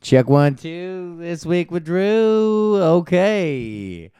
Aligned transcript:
Check 0.00 0.30
one, 0.30 0.54
two. 0.54 1.16
This 1.18 1.44
week 1.44 1.70
with 1.70 1.84
Drew. 1.84 2.78
Okay. 2.80 4.10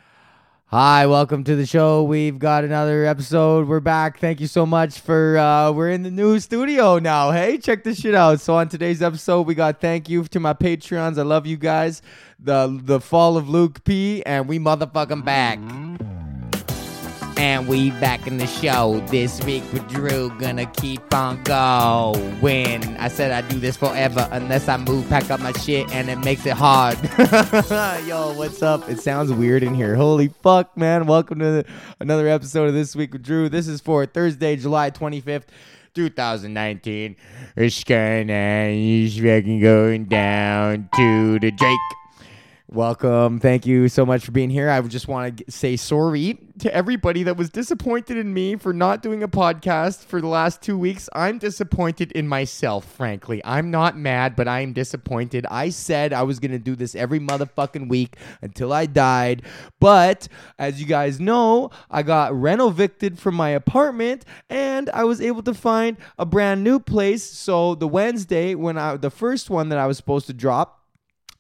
Hi, 0.67 1.07
welcome 1.07 1.45
to 1.45 1.57
the 1.57 1.65
show. 1.65 2.03
We've 2.03 2.39
got 2.39 2.63
another 2.63 3.07
episode. 3.07 3.69
We're 3.69 3.81
back. 3.81 4.19
Thank 4.19 4.39
you 4.39 4.47
so 4.47 4.67
much 4.67 5.01
for 5.01 5.39
uh 5.39 5.73
we're 5.73 5.89
in 5.89 6.03
the 6.03 6.11
new 6.11 6.39
studio 6.41 6.99
now. 6.99 7.31
Hey, 7.31 7.57
check 7.57 7.85
this 7.85 8.01
shit 8.01 8.15
out. 8.15 8.43
So 8.43 8.57
on 8.57 8.69
today's 8.69 9.01
episode, 9.01 9.47
we 9.47 9.55
got 9.55 9.81
thank 9.81 10.11
you 10.11 10.25
to 10.25 10.39
my 10.39 10.53
Patreons. 10.53 11.19
I 11.19 11.23
love 11.23 11.47
you 11.47 11.57
guys. 11.57 12.03
The 12.39 12.79
the 12.83 13.01
fall 13.01 13.39
of 13.39 13.49
Luke 13.49 13.85
P 13.85 14.23
and 14.27 14.47
we 14.47 14.59
motherfucking 14.59 15.25
back. 15.25 15.59
And 17.43 17.67
we 17.67 17.91
back 17.91 18.29
in 18.29 18.37
the 18.37 18.47
show 18.47 19.05
this 19.09 19.43
week 19.45 19.65
with 19.73 19.89
Drew. 19.89 20.31
Gonna 20.39 20.65
keep 20.65 21.13
on 21.13 21.43
going. 21.43 22.85
I 22.99 23.09
said 23.09 23.33
I'd 23.33 23.49
do 23.49 23.59
this 23.59 23.77
forever 23.77 24.29
unless 24.31 24.69
I 24.69 24.77
move, 24.77 25.09
pack 25.09 25.29
up 25.29 25.41
my 25.41 25.51
shit, 25.51 25.93
and 25.93 26.09
it 26.09 26.19
makes 26.19 26.47
it 26.47 26.53
hard. 26.53 26.97
Yo, 28.07 28.33
what's 28.35 28.63
up? 28.63 28.89
It 28.89 29.01
sounds 29.01 29.33
weird 29.33 29.65
in 29.65 29.75
here. 29.75 29.97
Holy 29.97 30.29
fuck, 30.29 30.77
man. 30.77 31.07
Welcome 31.07 31.41
to 31.41 31.51
the, 31.51 31.67
another 31.99 32.29
episode 32.29 32.69
of 32.69 32.75
This 32.75 32.95
Week 32.95 33.13
with 33.13 33.25
Drew. 33.25 33.49
This 33.49 33.67
is 33.67 33.81
for 33.81 34.07
Thursday, 34.07 34.55
July 34.55 34.93
25th. 34.93 35.47
2019. 35.95 37.17
It's 37.57 37.85
gonna, 37.85 38.71
he's 38.71 39.17
fucking 39.17 39.61
going 39.61 40.05
down 40.05 40.89
to 40.95 41.41
the 41.41 41.51
Drake. 41.51 42.02
Welcome. 42.73 43.39
Thank 43.39 43.67
you 43.67 43.91
so 43.91 44.07
much 44.07 44.25
for 44.25 44.33
being 44.33 44.49
here. 44.49 44.71
I 44.71 44.81
just 44.81 45.07
want 45.07 45.37
to 45.37 45.53
say 45.53 45.77
sorry 45.77 46.39
to 46.61 46.75
everybody 46.75 47.23
that 47.25 47.37
was 47.37 47.51
disappointed 47.51 48.17
in 48.17 48.33
me 48.33 48.57
for 48.57 48.73
not 48.73 49.03
doing 49.03 49.23
a 49.23 49.29
podcast 49.29 50.07
for 50.07 50.23
the 50.23 50.27
last 50.27 50.63
two 50.63 50.79
weeks. 50.79 51.07
I'm 51.15 51.37
disappointed 51.37 52.13
in 52.13 52.27
myself, 52.27 52.87
frankly. 52.87 53.43
I'm 53.45 53.71
not 53.71 53.99
mad, 53.99 54.37
but 54.37 54.49
I 54.49 54.61
am 54.61 54.73
disappointed. 54.73 55.45
I 55.51 55.69
said 55.69 56.15
I 56.15 56.23
was 56.23 56.39
going 56.39 56.53
to 56.53 56.59
do 56.59 56.75
this 56.75 56.95
every 56.95 57.21
motherfucking 57.21 57.91
week 57.91 58.17
until 58.41 58.73
I 58.73 58.87
died. 58.87 59.43
But 59.79 60.29
as 60.59 60.81
you 60.81 60.87
guys 60.87 61.21
know, 61.21 61.69
I 61.91 62.03
got 62.03 62.33
renovicted 62.33 63.19
from 63.19 63.35
my 63.35 63.51
apartment 63.51 64.25
and 64.49 64.89
I 64.95 65.05
was 65.05 65.21
able 65.21 65.43
to 65.43 65.53
find 65.53 65.99
a 66.19 66.25
brand 66.25 66.65
new 66.65 66.81
place. 66.81 67.23
So 67.23 67.75
the 67.75 67.87
Wednesday, 67.87 68.55
when 68.55 68.79
I, 68.79 68.97
the 68.97 69.11
first 69.11 69.51
one 69.51 69.69
that 69.69 69.79
I 69.79 69.87
was 69.87 69.99
supposed 69.99 70.27
to 70.29 70.33
drop, 70.33 70.82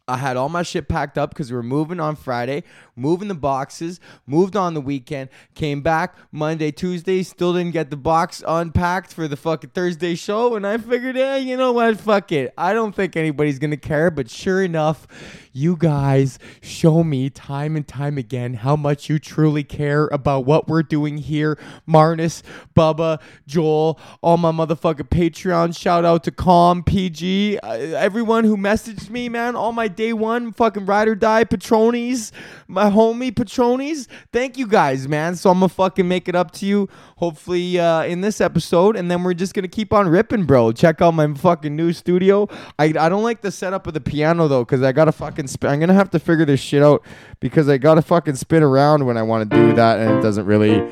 I 0.08 0.16
had 0.16 0.36
all 0.36 0.48
my 0.48 0.64
shit 0.64 0.88
packed 0.88 1.16
up 1.16 1.30
because 1.30 1.52
we 1.52 1.56
were 1.56 1.62
moving 1.62 2.00
on 2.00 2.16
Friday, 2.16 2.64
moving 2.96 3.28
the 3.28 3.36
boxes, 3.36 4.00
moved 4.26 4.56
on 4.56 4.74
the 4.74 4.80
weekend, 4.80 5.30
came 5.54 5.80
back 5.80 6.16
Monday, 6.32 6.72
Tuesday, 6.72 7.22
still 7.22 7.54
didn't 7.54 7.70
get 7.70 7.88
the 7.90 7.96
box 7.96 8.42
unpacked 8.44 9.14
for 9.14 9.28
the 9.28 9.36
fucking 9.36 9.70
Thursday 9.70 10.16
show. 10.16 10.56
And 10.56 10.66
I 10.66 10.78
figured, 10.78 11.14
hey, 11.14 11.38
you 11.38 11.56
know 11.56 11.70
what? 11.70 12.00
Fuck 12.00 12.32
it. 12.32 12.52
I 12.58 12.72
don't 12.72 12.96
think 12.96 13.16
anybody's 13.16 13.60
going 13.60 13.70
to 13.70 13.76
care. 13.76 14.10
But 14.10 14.28
sure 14.28 14.60
enough, 14.60 15.06
you 15.52 15.76
guys 15.76 16.40
show 16.60 17.04
me 17.04 17.30
time 17.30 17.76
and 17.76 17.86
time 17.86 18.18
again 18.18 18.54
how 18.54 18.74
much 18.74 19.08
you 19.08 19.20
truly 19.20 19.62
care 19.62 20.08
about 20.08 20.46
what 20.46 20.66
we're 20.66 20.82
doing 20.82 21.18
here. 21.18 21.56
Marnus, 21.88 22.42
Bubba, 22.74 23.20
Joel, 23.46 24.00
all 24.20 24.36
my 24.36 24.50
motherfucking 24.50 25.10
Patreon. 25.10 25.78
Shout 25.78 26.04
out 26.04 26.24
to 26.24 26.32
Calm, 26.32 26.82
PG, 26.82 27.58
uh, 27.58 27.68
everyone 27.70 28.42
who 28.42 28.56
messaged 28.56 29.08
me, 29.08 29.28
man. 29.28 29.54
All 29.54 29.70
my 29.70 29.91
day 29.96 30.12
one 30.12 30.52
fucking 30.52 30.86
ride 30.86 31.08
or 31.08 31.14
die 31.14 31.44
patronies, 31.44 32.32
my 32.68 32.90
homie 32.90 33.32
patronies. 33.32 34.08
Thank 34.32 34.58
you 34.58 34.66
guys, 34.66 35.06
man. 35.08 35.36
So 35.36 35.50
I'm 35.50 35.58
gonna 35.58 35.68
fucking 35.68 36.06
make 36.08 36.28
it 36.28 36.34
up 36.34 36.50
to 36.52 36.66
you, 36.66 36.88
hopefully 37.16 37.78
uh, 37.78 38.02
in 38.04 38.20
this 38.20 38.40
episode, 38.40 38.96
and 38.96 39.10
then 39.10 39.22
we're 39.22 39.34
just 39.34 39.54
gonna 39.54 39.68
keep 39.68 39.92
on 39.92 40.08
ripping, 40.08 40.44
bro. 40.44 40.72
Check 40.72 41.00
out 41.00 41.12
my 41.12 41.32
fucking 41.34 41.74
new 41.74 41.92
studio. 41.92 42.48
I 42.78 42.86
I 42.86 43.08
don't 43.08 43.22
like 43.22 43.42
the 43.42 43.50
setup 43.50 43.86
of 43.86 43.94
the 43.94 44.00
piano 44.00 44.48
though, 44.48 44.64
cause 44.64 44.82
I 44.82 44.92
gotta 44.92 45.12
fucking. 45.12 45.48
I'm 45.62 45.80
gonna 45.80 45.94
have 45.94 46.10
to 46.10 46.18
figure 46.18 46.44
this 46.44 46.60
shit 46.60 46.82
out 46.82 47.04
because 47.40 47.68
I 47.68 47.78
gotta 47.78 48.02
fucking 48.02 48.36
spin 48.36 48.62
around 48.62 49.06
when 49.06 49.16
I 49.16 49.22
want 49.22 49.50
to 49.50 49.56
do 49.56 49.74
that, 49.74 49.98
and 50.00 50.18
it 50.18 50.22
doesn't 50.22 50.46
really. 50.46 50.82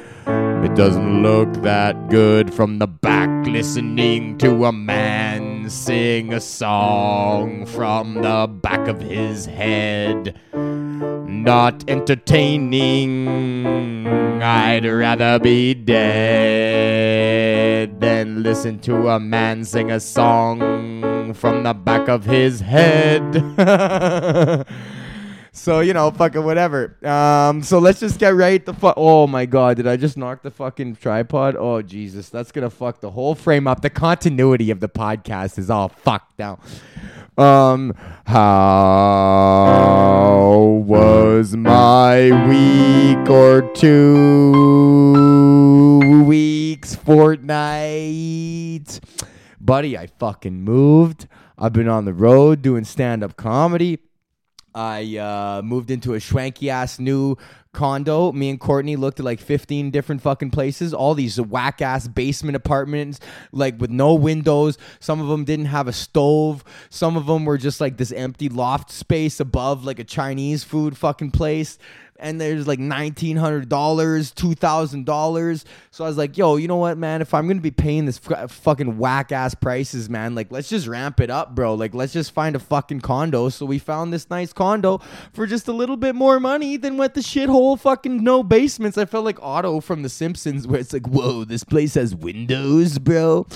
It 0.60 0.74
doesn't 0.74 1.22
look 1.22 1.50
that 1.62 2.10
good 2.10 2.52
from 2.52 2.80
the 2.80 2.86
back 2.86 3.30
listening 3.46 4.36
to 4.38 4.66
a 4.66 4.72
man 4.72 5.39
sing 5.70 6.34
a 6.34 6.40
song 6.40 7.64
from 7.64 8.14
the 8.14 8.48
back 8.48 8.88
of 8.88 9.00
his 9.00 9.46
head. 9.46 10.36
Not 10.52 11.84
entertaining. 11.88 13.28
I'd 14.42 14.84
rather 14.84 15.38
be 15.38 15.74
dead 15.74 16.90
than 18.00 18.42
listen 18.42 18.80
to 18.80 19.10
a 19.10 19.20
man 19.20 19.64
sing 19.64 19.92
a 19.92 20.00
song 20.00 21.32
from 21.34 21.62
the 21.62 21.74
back 21.74 22.08
of 22.08 22.24
his 22.24 22.60
head. 22.60 23.22
So 25.52 25.80
you 25.80 25.92
know, 25.92 26.10
fucking 26.12 26.44
whatever. 26.44 26.96
Um, 27.06 27.62
so 27.62 27.78
let's 27.80 28.00
just 28.00 28.18
get 28.20 28.34
right 28.34 28.64
the 28.64 28.72
fuck. 28.72 28.94
Oh 28.96 29.26
my 29.26 29.44
god, 29.46 29.76
did 29.78 29.86
I 29.86 29.96
just 29.96 30.16
knock 30.16 30.42
the 30.42 30.50
fucking 30.50 30.96
tripod? 30.96 31.56
Oh 31.56 31.82
Jesus, 31.82 32.28
that's 32.28 32.52
gonna 32.52 32.70
fuck 32.70 33.00
the 33.00 33.10
whole 33.10 33.34
frame 33.34 33.66
up. 33.66 33.82
The 33.82 33.90
continuity 33.90 34.70
of 34.70 34.78
the 34.80 34.88
podcast 34.88 35.58
is 35.58 35.68
all 35.68 35.88
fucked 35.88 36.38
now. 36.38 36.60
Um, 37.36 37.94
how 38.26 38.46
was 40.86 41.56
my 41.56 42.30
week 42.48 43.28
or 43.28 43.62
two 43.74 44.54
weeks, 46.26 46.94
fortnight? 46.94 49.00
Buddy, 49.60 49.98
I 49.98 50.06
fucking 50.06 50.62
moved. 50.62 51.26
I've 51.58 51.72
been 51.72 51.88
on 51.88 52.04
the 52.04 52.14
road 52.14 52.62
doing 52.62 52.84
stand 52.84 53.24
up 53.24 53.36
comedy. 53.36 53.98
I 54.74 55.16
uh, 55.16 55.62
moved 55.62 55.90
into 55.90 56.14
a 56.14 56.18
schwanky 56.18 56.68
ass 56.68 56.98
new 56.98 57.36
condo. 57.72 58.32
Me 58.32 58.50
and 58.50 58.60
Courtney 58.60 58.96
looked 58.96 59.20
at 59.20 59.24
like 59.24 59.40
15 59.40 59.90
different 59.90 60.22
fucking 60.22 60.50
places, 60.50 60.92
all 60.92 61.14
these 61.14 61.40
whack 61.40 61.80
ass 61.82 62.08
basement 62.08 62.56
apartments, 62.56 63.20
like 63.52 63.80
with 63.80 63.90
no 63.90 64.14
windows. 64.14 64.78
Some 64.98 65.20
of 65.20 65.28
them 65.28 65.44
didn't 65.44 65.66
have 65.66 65.88
a 65.88 65.92
stove. 65.92 66.64
Some 66.88 67.16
of 67.16 67.26
them 67.26 67.44
were 67.44 67.58
just 67.58 67.80
like 67.80 67.96
this 67.96 68.12
empty 68.12 68.48
loft 68.48 68.90
space 68.90 69.40
above 69.40 69.84
like 69.84 69.98
a 69.98 70.04
Chinese 70.04 70.64
food 70.64 70.96
fucking 70.96 71.30
place. 71.30 71.78
And 72.20 72.40
there's 72.40 72.66
like 72.66 72.78
nineteen 72.78 73.36
hundred 73.36 73.68
dollars, 73.68 74.30
two 74.30 74.54
thousand 74.54 75.06
dollars. 75.06 75.64
So 75.90 76.04
I 76.04 76.08
was 76.08 76.18
like, 76.18 76.36
"Yo, 76.36 76.56
you 76.56 76.68
know 76.68 76.76
what, 76.76 76.98
man? 76.98 77.22
If 77.22 77.32
I'm 77.32 77.48
gonna 77.48 77.60
be 77.60 77.70
paying 77.70 78.04
this 78.04 78.20
f- 78.30 78.50
fucking 78.50 78.98
whack 78.98 79.32
ass 79.32 79.54
prices, 79.54 80.10
man, 80.10 80.34
like 80.34 80.52
let's 80.52 80.68
just 80.68 80.86
ramp 80.86 81.20
it 81.20 81.30
up, 81.30 81.54
bro. 81.54 81.74
Like 81.74 81.94
let's 81.94 82.12
just 82.12 82.32
find 82.32 82.54
a 82.54 82.58
fucking 82.58 83.00
condo." 83.00 83.48
So 83.48 83.64
we 83.66 83.78
found 83.78 84.12
this 84.12 84.28
nice 84.28 84.52
condo 84.52 85.00
for 85.32 85.46
just 85.46 85.66
a 85.66 85.72
little 85.72 85.96
bit 85.96 86.14
more 86.14 86.38
money 86.38 86.76
than 86.76 86.96
what 86.96 87.14
the 87.14 87.20
shithole 87.20 87.80
fucking 87.80 88.22
no 88.22 88.42
basements. 88.42 88.98
I 88.98 89.06
felt 89.06 89.24
like 89.24 89.40
Otto 89.42 89.80
from 89.80 90.02
The 90.02 90.08
Simpsons, 90.08 90.66
where 90.66 90.80
it's 90.80 90.92
like, 90.92 91.06
"Whoa, 91.06 91.44
this 91.44 91.64
place 91.64 91.94
has 91.94 92.14
windows, 92.14 92.98
bro." 92.98 93.46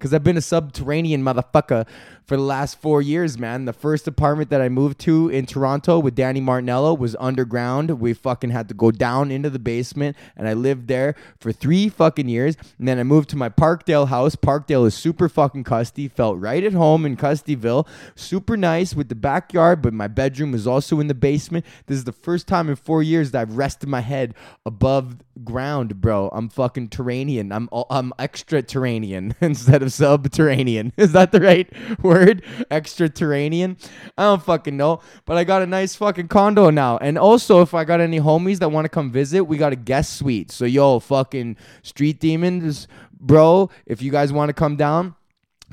Because 0.00 0.14
I've 0.14 0.24
been 0.24 0.38
a 0.38 0.40
subterranean 0.40 1.22
motherfucker 1.22 1.86
for 2.24 2.36
the 2.36 2.42
last 2.42 2.80
four 2.80 3.02
years, 3.02 3.38
man. 3.38 3.66
The 3.66 3.72
first 3.74 4.08
apartment 4.08 4.48
that 4.48 4.62
I 4.62 4.70
moved 4.70 4.98
to 5.00 5.28
in 5.28 5.44
Toronto 5.44 5.98
with 5.98 6.14
Danny 6.14 6.40
Martinello 6.40 6.96
was 6.96 7.14
underground. 7.20 8.00
We 8.00 8.14
fucking 8.14 8.48
had 8.48 8.68
to 8.68 8.74
go 8.74 8.90
down 8.90 9.30
into 9.30 9.50
the 9.50 9.58
basement, 9.58 10.16
and 10.36 10.48
I 10.48 10.54
lived 10.54 10.88
there 10.88 11.16
for 11.38 11.52
three 11.52 11.90
fucking 11.90 12.30
years. 12.30 12.56
And 12.78 12.88
then 12.88 12.98
I 12.98 13.02
moved 13.02 13.28
to 13.30 13.36
my 13.36 13.50
Parkdale 13.50 14.08
house. 14.08 14.36
Parkdale 14.36 14.86
is 14.86 14.94
super 14.94 15.28
fucking 15.28 15.64
custy. 15.64 16.08
Felt 16.08 16.38
right 16.38 16.64
at 16.64 16.72
home 16.72 17.04
in 17.04 17.16
Custyville. 17.16 17.86
Super 18.14 18.56
nice 18.56 18.94
with 18.94 19.10
the 19.10 19.14
backyard, 19.14 19.82
but 19.82 19.92
my 19.92 20.06
bedroom 20.06 20.52
was 20.52 20.66
also 20.66 20.98
in 20.98 21.08
the 21.08 21.14
basement. 21.14 21.66
This 21.86 21.98
is 21.98 22.04
the 22.04 22.12
first 22.12 22.46
time 22.46 22.70
in 22.70 22.76
four 22.76 23.02
years 23.02 23.32
that 23.32 23.42
I've 23.42 23.56
rested 23.56 23.90
my 23.90 24.00
head 24.00 24.34
above 24.64 25.16
ground, 25.44 26.00
bro. 26.00 26.28
I'm 26.32 26.48
fucking 26.48 26.88
Terranian. 26.88 27.52
I'm 27.52 27.68
I'm 27.90 28.12
extra 28.18 28.62
Terranian 28.62 29.34
instead 29.40 29.82
of 29.82 29.89
subterranean. 29.90 30.92
Is 30.96 31.12
that 31.12 31.32
the 31.32 31.40
right 31.40 31.70
word? 32.02 32.42
Extraterranean? 32.70 33.76
I 34.16 34.24
don't 34.24 34.42
fucking 34.42 34.76
know. 34.76 35.00
But 35.24 35.36
I 35.36 35.44
got 35.44 35.62
a 35.62 35.66
nice 35.66 35.94
fucking 35.94 36.28
condo 36.28 36.70
now. 36.70 36.98
And 36.98 37.18
also, 37.18 37.62
if 37.62 37.74
I 37.74 37.84
got 37.84 38.00
any 38.00 38.20
homies 38.20 38.58
that 38.60 38.70
want 38.70 38.84
to 38.84 38.88
come 38.88 39.10
visit, 39.10 39.44
we 39.44 39.58
got 39.58 39.72
a 39.72 39.76
guest 39.76 40.16
suite. 40.16 40.50
So 40.50 40.64
yo, 40.64 40.98
fucking 40.98 41.56
street 41.82 42.20
demons, 42.20 42.88
bro. 43.12 43.70
If 43.86 44.02
you 44.02 44.10
guys 44.10 44.32
want 44.32 44.48
to 44.48 44.54
come 44.54 44.76
down. 44.76 45.14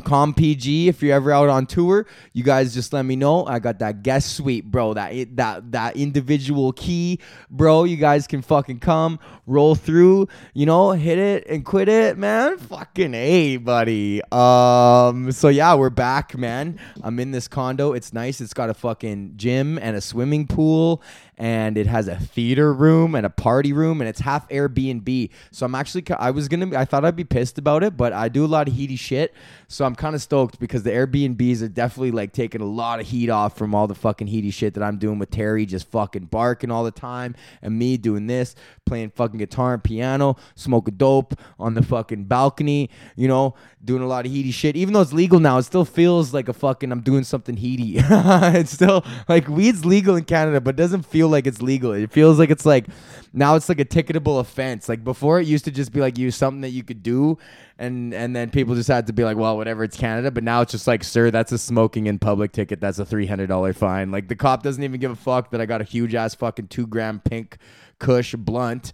Com 0.04 0.34
PG, 0.34 0.88
if 0.88 1.02
you're 1.02 1.16
ever 1.16 1.32
out 1.32 1.50
on 1.50 1.66
tour, 1.66 2.06
you 2.34 2.44
guys 2.44 2.74
just 2.74 2.94
let 2.94 3.04
me 3.04 3.16
know. 3.16 3.46
I 3.46 3.60
got 3.60 3.80
that 3.80 4.04
guest 4.04 4.36
suite, 4.36 4.70
bro. 4.70 4.94
That 4.94 5.36
that 5.36 5.72
that 5.72 5.98
individual 5.98 6.72
key, 6.74 7.20
bro. 7.50 7.84
You 7.84 7.98
guys 7.98 8.28
can 8.28 8.42
fucking 8.42 8.80
come, 8.80 9.20
roll 9.48 9.76
through, 9.76 10.28
you 10.54 10.66
know, 10.66 10.92
hit 10.92 11.18
it 11.18 11.48
and 11.48 11.66
quit 11.66 11.90
it, 11.90 12.18
man. 12.18 12.58
Fucking 12.58 13.14
a, 13.14 13.58
buddy. 13.58 14.22
Um, 14.32 15.32
so 15.32 15.48
yeah, 15.50 15.74
we're 15.74 15.90
back, 15.90 16.38
man. 16.38 16.80
I'm 17.02 17.20
in 17.20 17.32
this 17.32 17.48
condo. 17.48 17.94
It's 17.94 18.14
nice. 18.14 18.40
It's 18.40 18.54
got 18.54 18.70
a 18.70 18.74
fucking 18.74 19.34
gym 19.36 19.80
and 19.80 19.96
a 19.96 20.02
swimming 20.02 20.48
pool 20.48 21.02
and 21.38 21.78
it 21.78 21.86
has 21.88 22.08
a 22.08 22.16
theater 22.16 22.74
room 22.74 23.14
and 23.16 23.26
a 23.26 23.30
party 23.30 23.72
room 23.72 24.02
and 24.02 24.10
it's 24.10 24.20
half 24.20 24.48
Airbnb. 24.50 25.30
So 25.52 25.66
I'm 25.66 25.76
actually 25.76 26.04
I 26.18 26.32
was 26.32 26.48
gonna 26.48 26.78
I 26.78 26.86
thought 26.86 27.06
I'd 27.06 27.16
be 27.16 27.24
pissed 27.24 27.58
about 27.58 27.84
it, 27.84 27.96
but 27.96 28.12
I 28.14 28.30
do 28.30 28.44
a 28.44 28.48
lot 28.48 28.68
of 28.68 28.74
heaty 28.74 28.96
shit. 28.96 29.34
So 29.68 29.86
I'm 29.88 29.96
kind 29.96 30.14
of 30.14 30.22
stoked 30.22 30.60
because 30.60 30.84
the 30.84 30.92
Airbnbs 30.92 31.62
are 31.64 31.68
definitely 31.68 32.12
like 32.12 32.34
taking 32.34 32.62
a 32.62 32.66
lot 32.66 33.00
of 33.00 33.08
heat 33.08 33.30
off 33.30 33.58
from 33.58 33.74
all 33.74 33.88
the 33.88 33.96
fucking 33.96 34.28
heaty 34.28 34.52
shit 34.52 34.76
that 34.76 34.84
I'm 34.84 34.98
doing 34.98 35.18
with 35.18 35.32
Terry, 35.32 35.66
just 35.66 35.90
fucking 35.90 36.26
barking 36.26 36.70
all 36.70 36.84
the 36.84 36.92
time, 36.92 37.36
and 37.62 37.80
me 37.80 37.98
doing 37.98 38.28
this, 38.28 38.54
playing 38.86 39.12
fucking 39.12 39.40
guitar 39.40 39.74
and 39.74 39.84
piano, 39.84 40.36
smoking 40.56 40.96
dope 40.96 41.34
on 41.60 41.74
the 41.74 41.82
fucking 41.82 42.26
balcony, 42.26 42.90
you 43.16 43.28
know, 43.28 43.56
doing 43.84 44.04
a 44.04 44.08
lot 44.08 44.26
of 44.26 44.32
heaty 44.32 44.52
shit. 44.52 44.76
Even 44.76 44.94
though 44.94 45.02
it's 45.02 45.14
legal 45.14 45.40
now, 45.40 45.58
it 45.58 45.64
still 45.64 45.86
feels 45.86 46.34
like 46.34 46.50
a 46.50 46.54
fucking 46.54 46.92
I'm 46.92 47.02
doing 47.02 47.24
something 47.24 47.56
heaty. 47.56 47.96
it's 47.98 48.72
still 48.72 49.06
like 49.28 49.48
weed's 49.48 49.86
legal 49.86 50.16
in 50.16 50.26
Canada, 50.26 50.62
but 50.62 50.76
it 50.76 50.78
doesn't 50.78 51.04
feel 51.04 51.30
like 51.30 51.48
it's 51.48 51.62
legal. 51.62 51.94
It 51.94 52.12
feels 52.12 52.38
like 52.38 52.50
it's 52.50 52.66
like 52.66 52.88
now 53.34 53.56
it's 53.56 53.70
like 53.70 53.80
a 53.80 53.86
ticketable 53.86 54.40
offense. 54.40 54.90
Like 54.90 55.04
before, 55.04 55.40
it 55.40 55.48
used 55.48 55.66
to 55.66 55.72
just 55.72 55.94
be 55.94 56.02
like 56.02 56.18
you 56.18 56.30
something 56.32 56.62
that 56.62 56.70
you 56.70 56.84
could 56.84 57.02
do, 57.02 57.38
and 57.80 58.14
and 58.14 58.36
then 58.36 58.50
people 58.50 58.76
just 58.76 58.88
had 58.88 59.08
to 59.08 59.14
be 59.14 59.24
like, 59.24 59.38
well, 59.38 59.58
whatever, 59.58 59.84
it's 59.84 59.98
Canada. 59.98 60.32
But 60.32 60.44
now 60.44 60.62
it's 60.62 60.72
just 60.72 60.88
like, 60.88 61.04
sir, 61.04 61.32
that's 61.32 61.52
a 61.52 61.58
smoking 61.58 62.08
in 62.08 62.20
public 62.20 62.52
ticket. 62.52 62.80
That's 62.80 63.00
a 63.00 63.06
three 63.06 63.28
hundred 63.28 63.48
dollar 63.48 63.74
fine. 63.74 64.12
Like 64.12 64.28
the 64.28 64.36
cop 64.36 64.64
doesn't 64.64 64.84
even 64.84 65.00
give 65.00 65.12
a 65.12 65.16
fuck 65.16 65.52
that 65.52 65.62
I 65.62 65.66
got 65.66 65.82
a 65.82 65.84
huge 65.84 66.16
ass 66.16 66.36
fucking 66.36 66.68
two 66.68 66.88
gram 66.88 67.22
pink 67.24 67.58
Kush 68.00 68.36
blunt. 68.36 68.94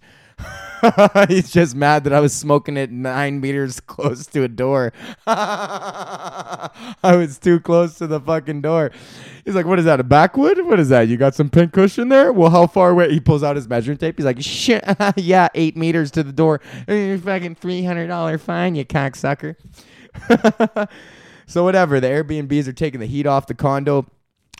He's 1.28 1.50
just 1.50 1.74
mad 1.74 2.04
that 2.04 2.12
I 2.12 2.20
was 2.20 2.32
smoking 2.32 2.76
it 2.76 2.90
nine 2.90 3.40
meters 3.40 3.80
close 3.86 4.26
to 4.28 4.42
a 4.42 4.48
door. 4.48 4.92
I 5.26 6.70
was 7.02 7.38
too 7.38 7.60
close 7.60 7.98
to 7.98 8.06
the 8.06 8.20
fucking 8.20 8.62
door. 8.62 8.90
He's 9.44 9.54
like, 9.54 9.66
"What 9.66 9.78
is 9.78 9.84
that? 9.84 10.00
A 10.00 10.04
backwood? 10.04 10.64
What 10.66 10.80
is 10.80 10.88
that? 10.88 11.08
You 11.08 11.16
got 11.16 11.34
some 11.34 11.50
pink 11.50 11.72
cushion 11.72 12.08
there? 12.08 12.32
Well, 12.32 12.50
how 12.50 12.66
far 12.66 12.90
away?" 12.90 13.10
He 13.12 13.20
pulls 13.20 13.42
out 13.42 13.56
his 13.56 13.68
measuring 13.68 13.98
tape. 13.98 14.16
He's 14.16 14.24
like, 14.24 14.40
"Shit, 14.40 14.84
yeah, 15.16 15.48
eight 15.54 15.76
meters 15.76 16.10
to 16.12 16.22
the 16.22 16.32
door. 16.32 16.60
Eh, 16.88 17.16
fucking 17.18 17.56
three 17.56 17.84
hundred 17.84 18.08
dollar 18.08 18.38
fine, 18.38 18.74
you 18.74 18.84
cocksucker." 18.84 19.56
so 21.46 21.64
whatever. 21.64 22.00
The 22.00 22.08
Airbnbs 22.08 22.68
are 22.68 22.72
taking 22.72 23.00
the 23.00 23.06
heat 23.06 23.26
off 23.26 23.46
the 23.46 23.54
condo. 23.54 24.06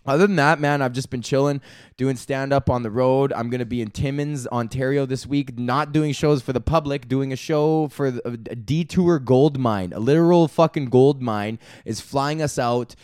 Other 0.07 0.27
than 0.27 0.37
that, 0.37 0.61
man, 0.61 0.83
I've 0.83 0.93
just 0.93 1.09
been 1.09 1.23
chilling, 1.23 1.61
doing 1.97 2.17
stand 2.17 2.53
up 2.53 2.69
on 2.69 2.83
the 2.83 2.91
road. 2.91 3.33
I'm 3.33 3.49
going 3.49 3.61
to 3.61 3.67
be 3.67 3.81
in 3.81 3.91
Timmins, 3.91 4.47
Ontario 4.49 5.07
this 5.07 5.27
week, 5.27 5.59
not 5.59 5.93
doing 5.93 6.13
shows 6.13 6.43
for 6.43 6.53
the 6.53 6.61
public, 6.61 7.09
doing 7.09 7.33
a 7.33 7.37
show 7.37 7.89
for 7.89 8.07
a 8.25 8.37
Detour 8.37 9.19
Gold 9.19 9.59
Mine. 9.59 9.93
A 9.95 10.01
literal 10.01 10.47
fucking 10.47 10.87
gold 10.87 11.23
mine 11.23 11.59
is 11.87 12.01
flying 12.01 12.43
us 12.43 12.59
out, 12.59 12.95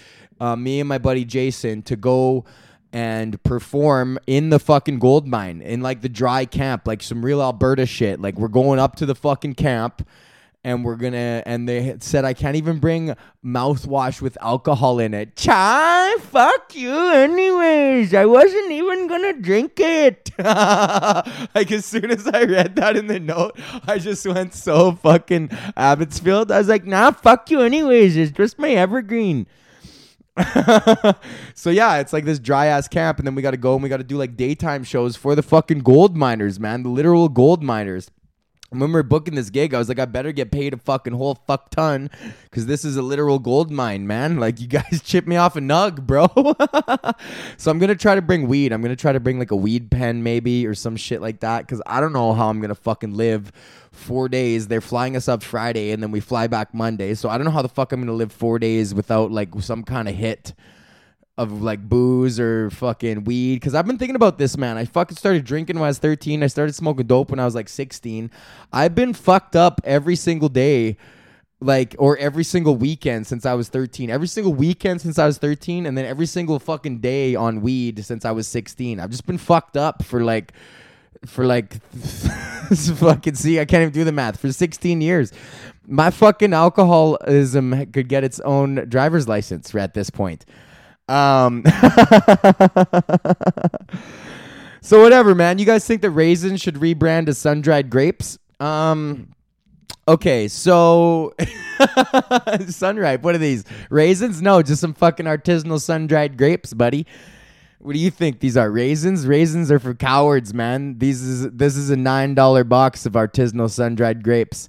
uh, 0.40 0.56
me 0.56 0.80
and 0.80 0.88
my 0.88 0.98
buddy 0.98 1.24
Jason, 1.24 1.82
to 1.82 1.96
go 1.96 2.44
and 2.92 3.42
perform 3.44 4.18
in 4.26 4.50
the 4.50 4.58
fucking 4.58 4.98
gold 4.98 5.26
mine 5.26 5.62
in 5.62 5.80
like 5.80 6.00
the 6.02 6.08
dry 6.08 6.44
camp, 6.44 6.86
like 6.86 7.02
some 7.02 7.24
real 7.24 7.40
Alberta 7.40 7.86
shit. 7.86 8.20
Like 8.20 8.36
we're 8.36 8.48
going 8.48 8.78
up 8.78 8.96
to 8.96 9.06
the 9.06 9.14
fucking 9.14 9.54
camp 9.54 10.06
and 10.62 10.84
we're 10.84 10.96
gonna 10.96 11.42
and 11.46 11.68
they 11.68 11.96
said 12.00 12.24
I 12.24 12.34
can't 12.34 12.56
even 12.56 12.78
bring 12.78 13.14
mouthwash 13.44 14.20
with 14.20 14.36
alcohol 14.42 14.98
in 14.98 15.14
it. 15.14 15.36
Chai, 15.36 16.16
fuck 16.20 16.74
you 16.74 16.94
anyways. 17.12 18.12
I 18.12 18.26
wasn't 18.26 18.70
even 18.70 19.06
gonna 19.06 19.32
drink 19.32 19.72
it. 19.78 20.30
like 20.38 21.72
as 21.72 21.86
soon 21.86 22.10
as 22.10 22.26
I 22.26 22.44
read 22.44 22.76
that 22.76 22.96
in 22.96 23.06
the 23.06 23.20
note, 23.20 23.58
I 23.86 23.98
just 23.98 24.26
went 24.26 24.54
so 24.54 24.92
fucking 24.92 25.48
Abbotsfield. 25.48 26.50
I 26.50 26.58
was 26.58 26.68
like, 26.68 26.84
nah, 26.84 27.12
fuck 27.12 27.50
you 27.50 27.60
anyways. 27.62 28.16
It's 28.16 28.32
just 28.32 28.58
my 28.58 28.70
evergreen. 28.70 29.46
so 31.54 31.70
yeah, 31.70 31.98
it's 31.98 32.12
like 32.12 32.24
this 32.24 32.38
dry 32.38 32.66
ass 32.66 32.86
camp, 32.88 33.18
and 33.18 33.26
then 33.26 33.34
we 33.34 33.42
got 33.42 33.50
to 33.50 33.56
go 33.56 33.74
and 33.74 33.82
we 33.82 33.88
got 33.88 33.98
to 33.98 34.04
do 34.04 34.16
like 34.16 34.36
daytime 34.36 34.84
shows 34.84 35.16
for 35.16 35.34
the 35.34 35.42
fucking 35.42 35.80
gold 35.80 36.16
miners, 36.16 36.60
man, 36.60 36.82
the 36.82 36.88
literal 36.88 37.28
gold 37.28 37.62
miners 37.62 38.10
when 38.70 38.92
we 38.92 39.00
are 39.00 39.04
booking 39.04 39.34
this 39.34 39.50
gig, 39.50 39.74
I 39.74 39.78
was 39.78 39.88
like, 39.88 39.98
I 39.98 40.04
better 40.04 40.30
get 40.30 40.52
paid 40.52 40.72
a 40.72 40.76
fucking 40.76 41.12
whole 41.12 41.34
fuck 41.46 41.70
ton 41.70 42.08
because 42.44 42.66
this 42.66 42.84
is 42.84 42.96
a 42.96 43.02
literal 43.02 43.40
gold 43.40 43.70
mine, 43.70 44.06
man. 44.06 44.38
Like, 44.38 44.60
you 44.60 44.66
guys 44.68 45.02
chip 45.02 45.26
me 45.26 45.36
off 45.36 45.56
a 45.56 45.60
nug, 45.60 46.06
bro. 46.06 46.26
so 47.56 47.70
I'm 47.70 47.78
going 47.78 47.88
to 47.88 47.96
try 47.96 48.14
to 48.14 48.22
bring 48.22 48.46
weed. 48.46 48.72
I'm 48.72 48.80
going 48.80 48.94
to 48.94 49.00
try 49.00 49.12
to 49.12 49.20
bring 49.20 49.38
like 49.38 49.50
a 49.50 49.56
weed 49.56 49.90
pen 49.90 50.22
maybe 50.22 50.66
or 50.66 50.74
some 50.74 50.96
shit 50.96 51.20
like 51.20 51.40
that 51.40 51.66
because 51.66 51.82
I 51.84 52.00
don't 52.00 52.12
know 52.12 52.32
how 52.32 52.48
I'm 52.48 52.60
going 52.60 52.68
to 52.68 52.76
fucking 52.76 53.14
live 53.14 53.50
four 53.90 54.28
days. 54.28 54.68
They're 54.68 54.80
flying 54.80 55.16
us 55.16 55.28
up 55.28 55.42
Friday 55.42 55.90
and 55.90 56.00
then 56.00 56.12
we 56.12 56.20
fly 56.20 56.46
back 56.46 56.72
Monday. 56.72 57.14
So 57.14 57.28
I 57.28 57.38
don't 57.38 57.44
know 57.44 57.50
how 57.50 57.62
the 57.62 57.68
fuck 57.68 57.92
I'm 57.92 58.00
going 58.00 58.06
to 58.06 58.12
live 58.12 58.32
four 58.32 58.60
days 58.60 58.94
without 58.94 59.32
like 59.32 59.48
some 59.60 59.82
kind 59.82 60.08
of 60.08 60.14
hit 60.14 60.54
of 61.40 61.62
like 61.62 61.80
booze 61.80 62.38
or 62.38 62.68
fucking 62.68 63.24
weed 63.24 63.54
because 63.54 63.74
I've 63.74 63.86
been 63.86 63.96
thinking 63.96 64.14
about 64.14 64.36
this 64.36 64.58
man. 64.58 64.76
I 64.76 64.84
fucking 64.84 65.16
started 65.16 65.42
drinking 65.42 65.76
when 65.76 65.84
I 65.84 65.88
was 65.88 65.98
13. 65.98 66.42
I 66.42 66.48
started 66.48 66.74
smoking 66.74 67.06
dope 67.06 67.30
when 67.30 67.40
I 67.40 67.46
was 67.46 67.54
like 67.54 67.70
16. 67.70 68.30
I've 68.74 68.94
been 68.94 69.14
fucked 69.14 69.56
up 69.56 69.80
every 69.82 70.16
single 70.16 70.50
day 70.50 70.98
like 71.62 71.96
or 71.98 72.18
every 72.18 72.44
single 72.44 72.76
weekend 72.76 73.26
since 73.26 73.46
I 73.46 73.54
was 73.54 73.70
13. 73.70 74.10
Every 74.10 74.26
single 74.26 74.52
weekend 74.52 75.00
since 75.00 75.18
I 75.18 75.24
was 75.24 75.38
13 75.38 75.86
and 75.86 75.96
then 75.96 76.04
every 76.04 76.26
single 76.26 76.58
fucking 76.58 76.98
day 76.98 77.34
on 77.34 77.62
weed 77.62 78.04
since 78.04 78.26
I 78.26 78.32
was 78.32 78.46
16. 78.46 79.00
I've 79.00 79.10
just 79.10 79.26
been 79.26 79.38
fucked 79.38 79.78
up 79.78 80.04
for 80.04 80.22
like 80.22 80.52
for 81.24 81.46
like 81.46 81.82
fucking 81.94 83.34
see, 83.36 83.58
I 83.58 83.64
can't 83.64 83.80
even 83.80 83.94
do 83.94 84.04
the 84.04 84.12
math. 84.12 84.38
For 84.38 84.52
16 84.52 85.00
years. 85.00 85.32
My 85.86 86.10
fucking 86.10 86.52
alcoholism 86.52 87.90
could 87.92 88.08
get 88.08 88.24
its 88.24 88.40
own 88.40 88.84
driver's 88.90 89.26
license 89.26 89.74
at 89.74 89.94
this 89.94 90.10
point. 90.10 90.44
Um, 91.10 91.64
so 94.80 95.02
whatever, 95.02 95.34
man. 95.34 95.58
You 95.58 95.66
guys 95.66 95.84
think 95.86 96.02
that 96.02 96.10
raisins 96.10 96.60
should 96.60 96.76
rebrand 96.76 97.28
as 97.28 97.36
sun 97.38 97.60
dried 97.62 97.90
grapes? 97.90 98.38
Um, 98.60 99.34
okay, 100.06 100.46
so 100.46 101.34
sunripe. 101.38 103.22
What 103.22 103.34
are 103.34 103.38
these 103.38 103.64
raisins? 103.90 104.40
No, 104.40 104.62
just 104.62 104.80
some 104.80 104.94
fucking 104.94 105.26
artisanal 105.26 105.80
sun 105.80 106.06
dried 106.06 106.38
grapes, 106.38 106.72
buddy. 106.72 107.06
What 107.80 107.94
do 107.94 107.98
you 107.98 108.10
think 108.10 108.40
these 108.40 108.56
are? 108.56 108.70
Raisins? 108.70 109.26
Raisins 109.26 109.72
are 109.72 109.78
for 109.78 109.94
cowards, 109.94 110.52
man. 110.54 110.98
These 110.98 111.22
is 111.22 111.50
this 111.50 111.76
is 111.76 111.90
a 111.90 111.96
nine 111.96 112.34
dollar 112.34 112.62
box 112.62 113.06
of 113.06 113.14
artisanal 113.14 113.70
sun 113.70 113.94
dried 113.94 114.22
grapes. 114.22 114.68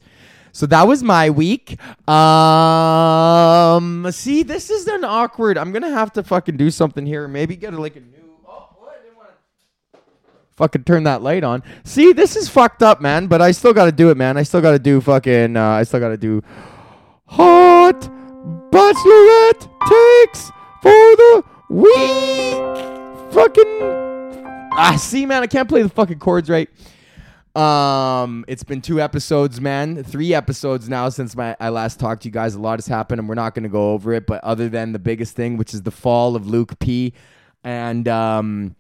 So 0.52 0.66
that 0.68 0.88
was 0.88 1.02
my 1.04 1.30
week. 1.30 1.78
Um, 2.10 4.08
see, 4.12 4.44
this 4.44 4.70
is 4.70 4.88
an 4.88 5.04
awkward. 5.04 5.58
I'm 5.58 5.72
gonna 5.72 5.90
have 5.92 6.12
to 6.14 6.24
fucking 6.24 6.58
do 6.58 6.70
something 6.70 7.06
here. 7.06 7.28
Maybe 7.28 7.56
get 7.56 7.74
like 7.74 7.96
a 7.96 8.02
new. 8.02 8.08
Oh, 8.48 8.68
what? 8.78 8.90
I 8.90 9.04
didn't 9.04 9.18
want 9.18 9.30
to 9.94 10.00
fucking 10.56 10.84
turn 10.84 11.04
that 11.04 11.22
light 11.22 11.44
on. 11.44 11.64
See, 11.84 12.14
this 12.14 12.36
is 12.36 12.50
fucked 12.50 12.84
up, 12.84 13.02
man. 13.02 13.28
But 13.28 13.42
I 13.42 13.52
still 13.52 13.74
gotta 13.74 13.92
do 13.92 14.10
it, 14.10 14.18
man. 14.18 14.38
I 14.38 14.44
still 14.44 14.62
gotta 14.62 14.80
do 14.80 15.00
fucking. 15.02 15.56
Uh, 15.56 15.64
I 15.64 15.84
still 15.84 16.00
gotta 16.00 16.18
do 16.18 16.44
hot 17.26 18.10
bachelorette 18.72 19.70
takes 19.88 20.52
for 20.82 20.92
the 20.92 21.44
week. 21.70 23.34
Fucking. 23.34 23.82
Ah, 24.74 24.98
see, 25.00 25.26
man. 25.26 25.44
I 25.44 25.48
can't 25.48 25.70
play 25.70 25.82
the 25.82 25.90
fucking 25.90 26.20
chords 26.20 26.50
right. 26.50 26.70
Um, 27.56 28.46
it's 28.48 28.64
been 28.64 28.82
two 28.82 29.02
episodes, 29.02 29.60
man. 29.60 30.04
Three 30.04 30.34
episodes 30.34 30.88
now 30.88 31.10
since 31.10 31.36
my 31.36 31.56
I 31.60 31.70
last 31.70 32.00
talked 32.00 32.24
to 32.24 32.30
you 32.30 32.32
guys. 32.32 32.56
A 32.56 32.60
lot 32.60 32.80
has 32.80 32.88
happened, 32.88 33.20
and 33.20 33.28
we're 33.28 33.36
not 33.36 33.56
going 33.56 33.64
to 33.64 33.70
go 33.70 33.92
over 33.92 34.14
it. 34.14 34.26
But 34.26 34.44
other 34.44 34.70
than 34.70 34.94
the 34.94 35.00
biggest 35.00 35.36
thing, 35.36 35.58
which 35.58 35.74
is 35.74 35.82
the 35.82 35.92
fall 35.92 36.36
of 36.36 36.48
Luke 36.48 36.80
P, 36.80 37.14
and 37.64 38.08
um, 38.08 38.76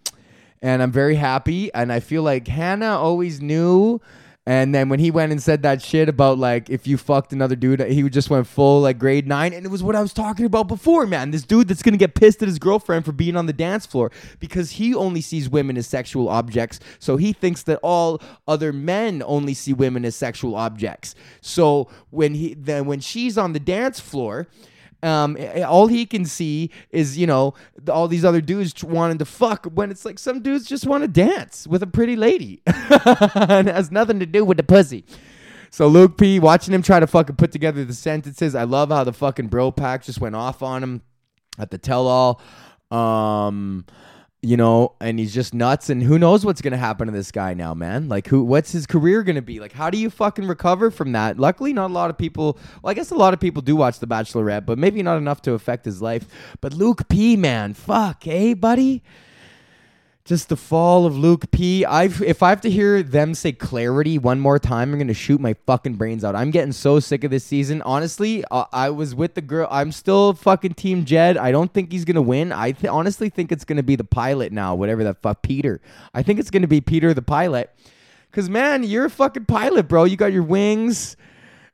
and 0.61 0.81
I'm 0.81 0.91
very 0.91 1.15
happy, 1.15 1.73
and 1.73 1.91
I 1.91 1.99
feel 1.99 2.23
like 2.23 2.47
Hannah 2.47 2.97
always 2.97 3.41
knew 3.41 3.99
and 4.47 4.73
then 4.73 4.89
when 4.89 4.99
he 4.99 5.11
went 5.11 5.31
and 5.31 5.41
said 5.41 5.61
that 5.61 5.83
shit 5.83 6.09
about 6.09 6.39
like 6.39 6.67
if 6.69 6.87
you 6.87 6.97
fucked 6.97 7.31
another 7.31 7.55
dude, 7.55 7.79
he 7.81 8.09
just 8.09 8.31
went 8.31 8.47
full 8.47 8.81
like 8.81 8.97
grade 8.97 9.27
nine. 9.27 9.53
And 9.53 9.65
it 9.65 9.69
was 9.69 9.83
what 9.83 9.95
I 9.95 10.01
was 10.01 10.13
talking 10.13 10.45
about 10.45 10.67
before, 10.67 11.05
man. 11.05 11.29
This 11.29 11.43
dude 11.43 11.67
that's 11.67 11.83
gonna 11.83 11.97
get 11.97 12.15
pissed 12.15 12.41
at 12.41 12.47
his 12.47 12.57
girlfriend 12.57 13.05
for 13.05 13.11
being 13.11 13.35
on 13.35 13.45
the 13.45 13.53
dance 13.53 13.85
floor 13.85 14.11
because 14.39 14.71
he 14.71 14.95
only 14.95 15.21
sees 15.21 15.47
women 15.47 15.77
as 15.77 15.85
sexual 15.85 16.27
objects. 16.27 16.79
So 16.97 17.17
he 17.17 17.33
thinks 17.33 17.61
that 17.63 17.79
all 17.83 18.19
other 18.47 18.73
men 18.73 19.21
only 19.27 19.53
see 19.53 19.73
women 19.73 20.05
as 20.05 20.15
sexual 20.15 20.55
objects. 20.55 21.13
So 21.41 21.87
when 22.09 22.33
he 22.33 22.55
then 22.55 22.85
when 22.85 22.99
she's 22.99 23.37
on 23.37 23.53
the 23.53 23.59
dance 23.59 23.99
floor, 23.99 24.47
um, 25.03 25.37
all 25.65 25.87
he 25.87 26.05
can 26.05 26.25
see 26.25 26.69
is 26.91 27.17
you 27.17 27.27
know 27.27 27.53
all 27.89 28.07
these 28.07 28.25
other 28.25 28.41
dudes 28.41 28.83
wanting 28.83 29.17
to 29.17 29.25
fuck 29.25 29.65
when 29.65 29.91
it's 29.91 30.05
like 30.05 30.19
some 30.19 30.41
dudes 30.41 30.65
just 30.65 30.85
want 30.85 31.03
to 31.03 31.07
dance 31.07 31.67
with 31.67 31.81
a 31.83 31.87
pretty 31.87 32.15
lady 32.15 32.61
and 32.67 33.67
it 33.67 33.75
has 33.75 33.91
nothing 33.91 34.19
to 34.19 34.25
do 34.25 34.45
with 34.45 34.57
the 34.57 34.63
pussy. 34.63 35.05
So 35.73 35.87
Luke 35.87 36.17
P, 36.17 36.37
watching 36.37 36.73
him 36.73 36.81
try 36.81 36.99
to 36.99 37.07
fucking 37.07 37.37
put 37.37 37.53
together 37.53 37.85
the 37.85 37.93
sentences, 37.93 38.55
I 38.55 38.65
love 38.65 38.89
how 38.89 39.05
the 39.05 39.13
fucking 39.13 39.47
bro 39.47 39.71
pack 39.71 40.03
just 40.03 40.19
went 40.19 40.35
off 40.35 40.61
on 40.61 40.83
him 40.83 41.01
at 41.57 41.71
the 41.71 41.77
tell 41.77 42.07
all. 42.07 42.41
Um, 42.91 43.85
you 44.41 44.57
know, 44.57 44.93
and 44.99 45.19
he's 45.19 45.33
just 45.33 45.53
nuts. 45.53 45.89
And 45.89 46.01
who 46.01 46.17
knows 46.17 46.43
what's 46.43 46.61
gonna 46.61 46.77
happen 46.77 47.07
to 47.07 47.13
this 47.13 47.31
guy 47.31 47.53
now, 47.53 47.73
man? 47.73 48.09
Like, 48.09 48.27
who? 48.27 48.43
What's 48.43 48.71
his 48.71 48.87
career 48.87 49.23
gonna 49.23 49.41
be? 49.41 49.59
Like, 49.59 49.73
how 49.73 49.89
do 49.89 49.97
you 49.97 50.09
fucking 50.09 50.47
recover 50.47 50.89
from 50.89 51.11
that? 51.11 51.37
Luckily, 51.37 51.73
not 51.73 51.91
a 51.91 51.93
lot 51.93 52.09
of 52.09 52.17
people. 52.17 52.57
Well, 52.81 52.91
I 52.91 52.93
guess 52.93 53.11
a 53.11 53.15
lot 53.15 53.33
of 53.33 53.39
people 53.39 53.61
do 53.61 53.75
watch 53.75 53.99
The 53.99 54.07
Bachelorette, 54.07 54.65
but 54.65 54.77
maybe 54.77 55.03
not 55.03 55.17
enough 55.17 55.41
to 55.43 55.53
affect 55.53 55.85
his 55.85 56.01
life. 56.01 56.25
But 56.59 56.73
Luke 56.73 57.07
P, 57.07 57.35
man, 57.35 57.73
fuck, 57.73 58.23
hey, 58.23 58.53
buddy 58.53 59.03
just 60.23 60.49
the 60.49 60.55
fall 60.55 61.05
of 61.05 61.17
Luke 61.17 61.49
P. 61.51 61.83
I 61.83 62.03
if 62.03 62.43
I 62.43 62.49
have 62.49 62.61
to 62.61 62.69
hear 62.69 63.01
them 63.01 63.33
say 63.33 63.51
clarity 63.51 64.17
one 64.17 64.39
more 64.39 64.59
time, 64.59 64.93
I'm 64.93 64.99
gonna 64.99 65.13
shoot 65.13 65.41
my 65.41 65.55
fucking 65.65 65.95
brains 65.95 66.23
out. 66.23 66.35
I'm 66.35 66.51
getting 66.51 66.71
so 66.71 66.99
sick 66.99 67.23
of 67.23 67.31
this 67.31 67.43
season. 67.43 67.81
Honestly, 67.81 68.43
uh, 68.51 68.65
I 68.71 68.91
was 68.91 69.15
with 69.15 69.33
the 69.33 69.41
girl. 69.41 69.67
I'm 69.71 69.91
still 69.91 70.33
fucking 70.33 70.75
Team 70.75 71.05
Jed. 71.05 71.37
I 71.37 71.51
don't 71.51 71.73
think 71.73 71.91
he's 71.91 72.05
gonna 72.05 72.21
win. 72.21 72.51
I 72.51 72.71
th- 72.71 72.91
honestly 72.91 73.29
think 73.29 73.51
it's 73.51 73.65
gonna 73.65 73.83
be 73.83 73.95
the 73.95 74.03
pilot 74.03 74.51
now, 74.51 74.75
whatever 74.75 75.03
that 75.05 75.21
fuck 75.21 75.41
Peter. 75.41 75.81
I 76.13 76.21
think 76.21 76.39
it's 76.39 76.51
gonna 76.51 76.67
be 76.67 76.81
Peter 76.81 77.13
the 77.13 77.21
pilot. 77.21 77.71
Cause 78.31 78.49
man, 78.49 78.83
you're 78.83 79.05
a 79.05 79.09
fucking 79.09 79.45
pilot, 79.45 79.87
bro. 79.87 80.05
You 80.05 80.15
got 80.15 80.31
your 80.31 80.43
wings 80.43 81.17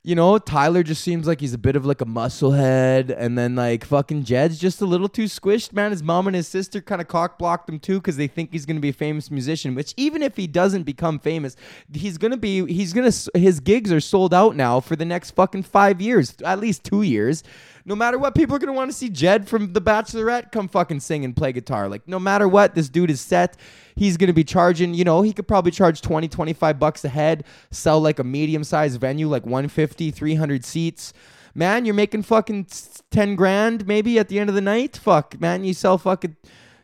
you 0.08 0.16
know, 0.16 0.38
Tyler 0.38 0.84
just 0.84 1.04
seems 1.04 1.28
like 1.28 1.42
he's 1.42 1.54
a 1.54 1.58
bit 1.58 1.76
of 1.76 1.86
like 1.86 2.00
a 2.00 2.06
muscle 2.06 2.52
head, 2.52 3.12
and 3.12 3.38
then 3.38 3.58
like 3.58 3.84
fucking 3.84 4.24
Jed's 4.24 4.58
just 4.58 4.80
a 4.80 4.86
little 4.86 5.10
too 5.10 5.26
squished, 5.26 5.74
man. 5.74 5.92
His 5.92 6.02
mom 6.02 6.28
and 6.28 6.36
his 6.36 6.48
sister 6.48 6.80
kind 6.80 7.02
of 7.02 7.10
cock 7.10 7.38
blocked 7.38 7.68
him 7.68 7.78
too 7.78 8.00
because 8.00 8.16
they 8.16 8.28
think 8.28 8.54
he's 8.54 8.66
gonna 8.66 8.80
be 8.80 8.88
a 8.88 8.94
famous 8.94 9.30
musician. 9.30 9.76
Which 9.76 9.94
even 9.98 10.24
if 10.24 10.38
he 10.38 10.48
doesn't 10.48 10.84
become 10.84 11.20
famous, 11.20 11.58
he's 11.92 12.18
gonna 12.18 12.38
be. 12.38 12.66
He's 12.72 12.94
gonna. 12.94 13.12
His 13.34 13.60
gigs 13.60 13.92
are 13.92 14.00
sold 14.00 14.34
out 14.34 14.56
now 14.56 14.80
for 14.80 14.96
the 14.96 15.04
next 15.04 15.32
fucking 15.32 15.64
five 15.64 16.00
years, 16.00 16.34
at 16.42 16.62
least 16.62 16.86
two 16.86 17.02
years 17.02 17.44
no 17.88 17.96
matter 17.96 18.18
what, 18.18 18.36
people 18.36 18.54
are 18.54 18.60
gonna 18.60 18.74
want 18.74 18.92
to 18.92 18.98
see 18.98 19.08
Jed 19.10 19.48
from 19.48 19.72
The 19.72 19.80
Bachelorette 19.80 20.52
come 20.52 20.68
fucking 20.68 21.00
sing 21.00 21.24
and 21.24 21.34
play 21.34 21.54
guitar. 21.54 21.88
Like, 21.88 22.06
no 22.06 22.20
matter 22.20 22.46
what, 22.46 22.76
this 22.76 22.90
dude 22.90 23.10
is 23.10 23.22
set. 23.22 23.56
He's 23.96 24.18
gonna 24.18 24.34
be 24.34 24.44
charging, 24.44 24.94
you 24.94 25.06
know, 25.06 25.22
he 25.22 25.32
could 25.32 25.48
probably 25.48 25.72
charge 25.72 26.02
20, 26.02 26.28
25 26.28 26.80
bucks 26.80 27.06
a 27.06 27.10
head, 27.10 27.46
sell 27.72 28.02
like 28.02 28.20
a 28.20 28.26
medium 28.26 28.66
sized 28.66 29.00
venue, 29.00 29.30
like 29.30 29.46
150, 29.46 30.12
300 30.12 30.66
seats. 30.66 31.14
Man, 31.56 31.86
you're 31.86 31.96
making 31.96 32.24
fucking 32.24 32.68
10 33.10 33.36
grand 33.36 33.88
maybe 33.88 34.20
at 34.20 34.28
the 34.28 34.38
end 34.38 34.50
of 34.50 34.56
the 34.56 34.62
night. 34.62 34.98
Fuck, 34.98 35.40
man, 35.40 35.64
you 35.64 35.74
sell 35.74 35.98
fucking 35.98 36.36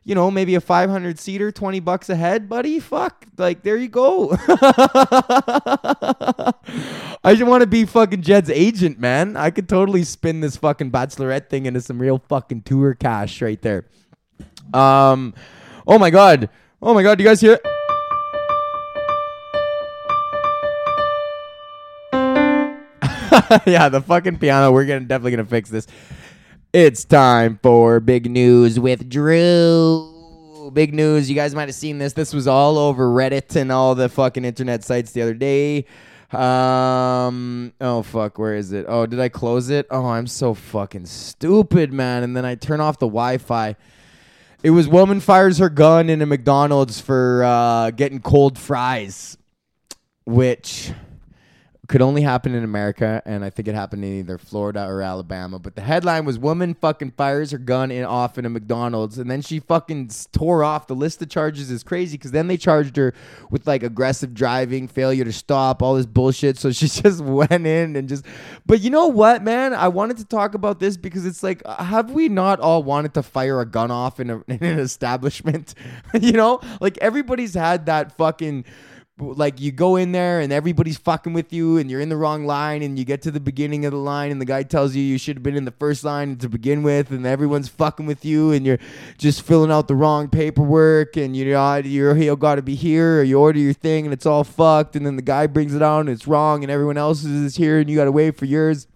you 0.05 0.15
know, 0.15 0.29
maybe 0.29 0.55
a 0.55 0.61
500 0.61 1.17
seater, 1.17 1.51
20 1.51 1.79
bucks 1.79 2.09
a 2.09 2.15
head, 2.15 2.49
buddy. 2.49 2.79
Fuck. 2.79 3.25
Like, 3.37 3.63
there 3.63 3.77
you 3.77 3.87
go. 3.87 4.31
I 7.23 7.35
just 7.35 7.43
want 7.43 7.61
to 7.61 7.67
be 7.67 7.85
fucking 7.85 8.21
Jed's 8.21 8.49
agent, 8.49 8.99
man. 8.99 9.37
I 9.37 9.49
could 9.49 9.69
totally 9.69 10.03
spin 10.03 10.41
this 10.41 10.57
fucking 10.57 10.91
bachelorette 10.91 11.49
thing 11.49 11.65
into 11.65 11.79
some 11.79 11.99
real 11.99 12.17
fucking 12.27 12.63
tour 12.63 12.93
cash 12.95 13.41
right 13.41 13.61
there. 13.61 13.85
Um, 14.73 15.33
oh 15.87 15.97
my 15.97 16.09
God. 16.09 16.49
Oh 16.81 16.93
my 16.93 17.01
God. 17.01 17.17
Do 17.17 17.23
you 17.23 17.29
guys 17.29 17.39
hear 17.39 17.53
it? 17.53 17.65
yeah, 23.65 23.87
the 23.89 24.01
fucking 24.01 24.37
piano. 24.37 24.71
We're 24.71 24.85
gonna 24.85 25.01
definitely 25.01 25.31
gonna 25.31 25.45
fix 25.45 25.69
this. 25.69 25.87
It's 26.73 27.05
time 27.05 27.59
for 27.61 27.99
big 27.99 28.27
news 28.31 28.79
with 28.79 29.07
Drew. 29.07 30.71
Big 30.73 30.91
news. 30.91 31.29
You 31.29 31.35
guys 31.35 31.53
might 31.53 31.67
have 31.67 31.75
seen 31.75 31.99
this. 31.99 32.13
This 32.13 32.33
was 32.33 32.47
all 32.47 32.79
over 32.79 33.07
Reddit 33.07 33.55
and 33.55 33.71
all 33.71 33.93
the 33.93 34.09
fucking 34.09 34.43
internet 34.43 34.83
sites 34.83 35.11
the 35.11 35.21
other 35.21 35.35
day. 35.35 35.85
Um. 36.31 37.73
Oh 37.79 38.01
fuck. 38.01 38.39
Where 38.39 38.55
is 38.55 38.71
it? 38.71 38.87
Oh, 38.89 39.05
did 39.05 39.19
I 39.19 39.29
close 39.29 39.69
it? 39.69 39.85
Oh, 39.91 40.07
I'm 40.07 40.25
so 40.25 40.55
fucking 40.55 41.05
stupid, 41.05 41.93
man. 41.93 42.23
And 42.23 42.35
then 42.35 42.43
I 42.43 42.55
turn 42.55 42.81
off 42.81 42.97
the 42.97 43.05
Wi-Fi. 43.05 43.75
It 44.63 44.71
was 44.71 44.87
woman 44.87 45.19
fires 45.19 45.59
her 45.59 45.69
gun 45.69 46.09
in 46.09 46.23
a 46.23 46.25
McDonald's 46.25 46.99
for 46.99 47.43
uh, 47.43 47.91
getting 47.91 48.19
cold 48.19 48.57
fries, 48.57 49.37
which 50.25 50.91
could 51.89 52.01
only 52.01 52.21
happen 52.21 52.55
in 52.55 52.63
America, 52.63 53.21
and 53.25 53.43
I 53.43 53.49
think 53.49 53.67
it 53.67 53.75
happened 53.75 54.05
in 54.05 54.19
either 54.19 54.37
Florida 54.37 54.85
or 54.87 55.01
Alabama. 55.01 55.59
But 55.59 55.75
the 55.75 55.81
headline 55.81 56.23
was 56.23 56.39
"Woman 56.39 56.75
fucking 56.75 57.11
fires 57.11 57.51
her 57.51 57.57
gun 57.57 57.91
in 57.91 58.05
off 58.05 58.37
in 58.37 58.45
a 58.45 58.49
McDonald's," 58.49 59.17
and 59.17 59.29
then 59.29 59.41
she 59.41 59.59
fucking 59.59 60.09
tore 60.31 60.63
off. 60.63 60.87
The 60.87 60.95
list 60.95 61.21
of 61.21 61.29
charges 61.29 61.69
is 61.69 61.83
crazy 61.83 62.15
because 62.15 62.31
then 62.31 62.47
they 62.47 62.55
charged 62.55 62.95
her 62.95 63.13
with 63.49 63.67
like 63.67 63.83
aggressive 63.83 64.33
driving, 64.33 64.87
failure 64.87 65.25
to 65.25 65.33
stop, 65.33 65.83
all 65.83 65.95
this 65.95 66.05
bullshit. 66.05 66.57
So 66.57 66.71
she 66.71 66.87
just 66.87 67.21
went 67.21 67.67
in 67.67 67.97
and 67.97 68.07
just. 68.07 68.25
But 68.65 68.79
you 68.79 68.89
know 68.89 69.07
what, 69.07 69.43
man? 69.43 69.73
I 69.73 69.89
wanted 69.89 70.17
to 70.17 70.25
talk 70.25 70.53
about 70.53 70.79
this 70.79 70.95
because 70.95 71.25
it's 71.25 71.43
like, 71.43 71.61
uh, 71.65 71.83
have 71.83 72.11
we 72.11 72.29
not 72.29 72.61
all 72.61 72.81
wanted 72.81 73.13
to 73.15 73.23
fire 73.23 73.59
a 73.59 73.65
gun 73.65 73.91
off 73.91 74.21
in, 74.21 74.29
a, 74.29 74.35
in 74.47 74.63
an 74.63 74.79
establishment? 74.79 75.75
you 76.21 76.31
know, 76.31 76.61
like 76.79 76.97
everybody's 76.99 77.55
had 77.55 77.87
that 77.87 78.15
fucking 78.17 78.63
like 79.19 79.61
you 79.61 79.71
go 79.71 79.95
in 79.95 80.11
there 80.11 80.39
and 80.39 80.51
everybody's 80.51 80.97
fucking 80.97 81.33
with 81.33 81.53
you 81.53 81.77
and 81.77 81.89
you're 81.89 82.01
in 82.01 82.09
the 82.09 82.17
wrong 82.17 82.45
line 82.45 82.81
and 82.81 82.97
you 82.97 83.05
get 83.05 83.21
to 83.21 83.29
the 83.29 83.39
beginning 83.39 83.85
of 83.85 83.91
the 83.91 83.97
line 83.97 84.31
and 84.31 84.41
the 84.41 84.45
guy 84.45 84.63
tells 84.63 84.95
you 84.95 85.03
you 85.03 85.19
should 85.19 85.37
have 85.37 85.43
been 85.43 85.55
in 85.55 85.65
the 85.65 85.71
first 85.71 86.03
line 86.03 86.35
to 86.35 86.49
begin 86.49 86.81
with 86.81 87.11
and 87.11 87.25
everyone's 87.25 87.67
fucking 87.67 88.07
with 88.07 88.25
you 88.25 88.51
and 88.51 88.65
you're 88.65 88.79
just 89.19 89.43
filling 89.43 89.71
out 89.71 89.87
the 89.87 89.95
wrong 89.95 90.27
paperwork 90.27 91.15
and 91.15 91.37
you 91.37 91.45
know 91.45 91.75
you're 91.77 92.17
you 92.17 92.35
got 92.35 92.55
to 92.55 92.63
be 92.63 92.75
here 92.75 93.19
or 93.19 93.23
you 93.23 93.39
order 93.39 93.59
your 93.59 93.73
thing 93.73 94.05
and 94.05 94.13
it's 94.13 94.25
all 94.25 94.43
fucked 94.43 94.95
and 94.95 95.05
then 95.05 95.15
the 95.15 95.21
guy 95.21 95.45
brings 95.45 95.75
it 95.75 95.83
out 95.83 95.99
and 95.99 96.09
it's 96.09 96.27
wrong 96.27 96.63
and 96.63 96.71
everyone 96.71 96.97
else 96.97 97.23
is 97.23 97.55
here 97.55 97.79
and 97.79 97.89
you 97.89 97.95
got 97.95 98.05
to 98.05 98.11
wait 98.11 98.35
for 98.35 98.45
yours 98.45 98.87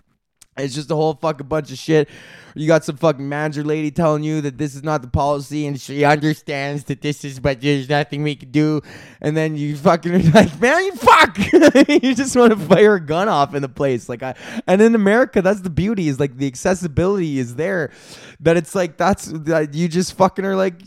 it's 0.58 0.74
just 0.74 0.92
a 0.92 0.96
whole 0.96 1.14
fucking 1.14 1.48
bunch 1.48 1.72
of 1.72 1.78
shit. 1.78 2.10
You 2.56 2.66
got 2.68 2.84
some 2.84 2.98
fucking 2.98 3.28
manager 3.28 3.64
lady 3.64 3.92
telling 3.92 4.24
you 4.24 4.42
that 4.42 4.58
this 4.58 4.74
is 4.74 4.84
not 4.84 5.04
the 5.04 5.08
policy 5.08 5.68
and 5.68 5.80
she 5.80 6.04
understands 6.04 6.86
that 6.86 7.02
this 7.02 7.24
is, 7.24 7.40
but 7.40 7.62
there's 7.62 7.88
nothing 7.88 8.24
we 8.24 8.36
can 8.36 8.50
do. 8.50 8.82
And 9.22 9.38
then 9.38 9.56
you 9.56 9.76
fucking 9.78 10.32
like, 10.34 10.60
man, 10.60 10.84
you 10.86 10.96
fuck. 10.96 11.38
you 11.88 12.16
just 12.16 12.36
want 12.36 12.52
to 12.52 12.58
fire 12.58 12.96
a 12.96 13.00
gun 13.00 13.30
off 13.30 13.54
in 13.54 13.62
the 13.62 13.70
place. 13.70 14.10
Like, 14.10 14.24
I, 14.24 14.34
and 14.66 14.82
in 14.82 14.96
America, 14.96 15.42
that's 15.42 15.62
the 15.62 15.70
beauty 15.70 16.08
is 16.08 16.20
like 16.20 16.38
the 16.38 16.48
accessibility 16.48 17.38
is 17.38 17.56
there. 17.56 17.92
That 18.40 18.58
it's 18.58 18.74
like, 18.74 18.98
that's, 18.98 19.26
that 19.26 19.76
you 19.76 19.88
just 19.88 20.14
fucking 20.14 20.46
are 20.46 20.56
like, 20.56 20.82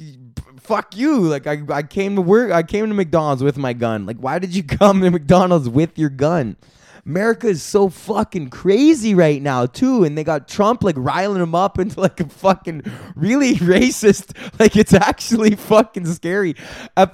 fuck 0.70 0.96
you. 0.96 1.20
Like 1.20 1.46
I, 1.46 1.62
I 1.70 1.82
came 1.82 2.16
to 2.16 2.22
work, 2.22 2.52
I 2.52 2.62
came 2.62 2.86
to 2.88 2.94
McDonald's 2.94 3.42
with 3.42 3.58
my 3.58 3.72
gun. 3.72 4.06
Like, 4.06 4.18
why 4.18 4.38
did 4.38 4.54
you 4.54 4.62
come 4.78 5.00
to 5.02 5.10
McDonald's 5.10 5.68
with 5.68 5.98
your 5.98 6.10
gun? 6.10 6.56
America 7.07 7.49
is 7.49 7.62
so 7.62 7.88
fucking 7.88 8.50
crazy 8.50 9.14
right 9.14 9.40
now 9.40 9.66
too, 9.66 10.04
and 10.04 10.16
they 10.16 10.25
got 10.25 10.49
Trump 10.49 10.83
like 10.83 10.97
riling 10.99 11.42
him 11.42 11.54
up 11.54 11.78
into 11.78 12.00
like 12.00 12.21
a 12.21 12.28
fucking 12.28 12.83
really 13.14 13.54
racist. 13.57 14.37
Like 14.59 14.76
it's 14.76 14.95
actually 14.95 15.57
fucking 15.57 16.07
scary. 16.07 16.57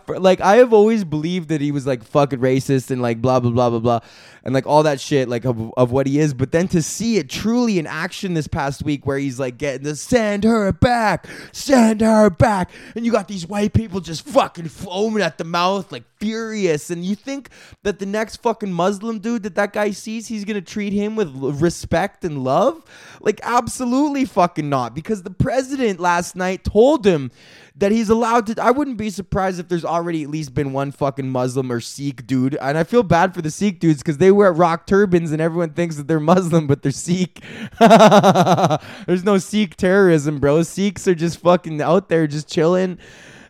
like 0.09 0.41
I 0.41 0.57
have 0.57 0.73
always 0.73 1.05
believed 1.05 1.49
that 1.51 1.61
he 1.61 1.73
was 1.73 1.87
like 1.87 2.03
fucking 2.05 2.41
racist 2.41 2.91
and 2.91 3.03
like 3.03 3.21
blah 3.23 3.41
blah 3.41 3.51
blah 3.51 3.71
blah 3.71 3.79
blah 3.79 4.01
and 4.47 4.55
like 4.55 4.67
all 4.67 4.85
that 4.85 5.01
shit 5.01 5.29
like 5.29 5.45
of, 5.45 5.73
of 5.77 5.91
what 5.91 6.07
he 6.07 6.21
is 6.21 6.33
but 6.33 6.53
then 6.53 6.69
to 6.69 6.81
see 6.81 7.17
it 7.19 7.29
truly 7.29 7.81
in 7.81 7.87
action 7.87 8.33
this 8.35 8.47
past 8.47 8.85
week 8.85 9.05
where 9.05 9.19
he's 9.19 9.41
like 9.41 9.59
getting 9.59 9.85
to 9.85 9.97
send 9.97 10.45
her 10.45 10.73
back 10.73 11.27
send 11.51 12.01
her 12.01 12.31
back 12.31 12.71
and 12.95 13.05
you 13.05 13.11
got 13.11 13.27
these 13.27 13.47
white 13.47 13.73
people 13.73 14.01
just 14.01 14.25
fucking 14.25 14.69
foaming 14.69 15.23
at 15.23 15.37
the 15.37 15.45
mouth 15.45 15.91
like 15.91 16.05
furious 16.19 16.91
and 16.91 17.05
you 17.05 17.15
think 17.15 17.51
that 17.83 17.99
the 17.99 18.07
next 18.07 18.37
fucking 18.37 18.73
muslim 18.73 19.19
dude 19.19 19.43
that 19.43 19.55
that 19.55 19.73
guy 19.73 19.91
sees 19.91 20.29
he's 20.29 20.45
gonna 20.45 20.61
treat 20.61 20.93
him 20.93 21.17
with 21.17 21.35
respect 21.61 22.25
and 22.25 22.43
love 22.43 22.83
like 23.21 23.41
absolutely 23.43 24.25
fucking 24.25 24.69
not 24.69 24.95
because 24.95 25.23
the 25.23 25.31
president 25.31 26.01
last 26.01 26.37
night 26.37 26.65
told 26.65 27.07
him 27.07 27.31
that 27.79 27.93
he's 27.93 28.09
allowed 28.09 28.47
to. 28.47 28.63
I 28.63 28.71
wouldn't 28.71 28.97
be 28.97 29.11
surprised 29.11 29.61
if 29.61 29.69
there's 29.69 29.85
already 29.85 30.23
at 30.23 30.31
least 30.31 30.55
been 30.55 30.73
one 30.73 30.93
fucking 30.93 31.29
Muslim 31.29 31.71
or 31.71 31.81
Sikh 31.81 32.27
dude. 32.27 32.57
And 32.57 32.79
I 32.79 32.85
feel 32.85 33.03
bad 33.03 33.35
for 33.35 33.43
the 33.43 33.51
Sikh 33.51 33.81
dudes 33.81 33.99
because 33.99 34.17
they 34.17 34.31
wear 34.31 34.53
rock 34.53 34.87
turbans 34.87 35.31
and 35.31 35.43
everyone 35.43 35.71
thinks 35.71 35.97
that 35.97 36.09
they're 36.09 36.19
Muslim, 36.19 36.67
but 36.67 36.83
they're 36.83 36.91
Sikh. 36.93 37.43
there's 37.79 39.25
no 39.25 39.37
Sikh 39.39 39.77
terrorism, 39.77 40.39
bro. 40.39 40.63
Sikhs 40.63 41.07
are 41.07 41.15
just 41.15 41.39
fucking 41.41 41.83
out 41.83 42.09
there 42.09 42.27
just 42.27 42.49
chilling. 42.49 42.99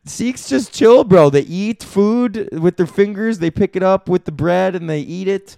Sikhs 0.06 0.48
just 0.48 0.72
chill, 0.72 1.04
bro. 1.04 1.30
They 1.30 1.42
eat 1.42 1.82
food 1.82 2.48
with 2.52 2.76
their 2.76 2.86
fingers, 2.86 3.38
they 3.38 3.50
pick 3.50 3.76
it 3.76 3.82
up 3.82 4.08
with 4.08 4.24
the 4.24 4.32
bread 4.32 4.74
and 4.74 4.88
they 4.88 5.00
eat 5.00 5.28
it 5.28 5.56